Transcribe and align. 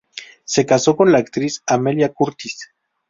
Se 0.45 0.65
casó 0.65 0.97
con 0.97 1.11
la 1.11 1.19
actriz 1.19 1.61
Amelia 1.67 2.09
Curtis. 2.09 2.71